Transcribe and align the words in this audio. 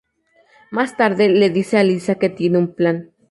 Más 0.71 0.97
tarde 0.97 1.29
le 1.29 1.51
dice 1.51 1.77
a 1.77 1.83
Liza 1.83 2.15
que 2.15 2.29
tiene 2.31 2.57
un 2.57 2.73
plan. 2.73 3.11